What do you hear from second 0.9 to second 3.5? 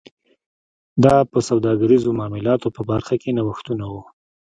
دا په سوداګریزو معاملاتو په برخه کې